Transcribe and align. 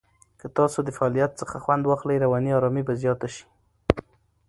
که 0.39 0.47
تاسو 0.57 0.79
د 0.83 0.89
فعالیت 0.97 1.31
څخه 1.41 1.55
خوند 1.63 1.83
واخلئ، 1.85 2.17
رواني 2.23 2.51
آرامۍ 2.59 2.83
به 2.87 2.93
زیاته 3.01 3.27
شي. 3.33 3.43